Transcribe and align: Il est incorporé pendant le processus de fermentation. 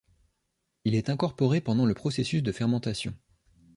Il 0.83 0.95
est 0.95 1.11
incorporé 1.11 1.61
pendant 1.61 1.85
le 1.85 1.93
processus 1.93 2.41
de 2.41 2.51
fermentation. 2.51 3.13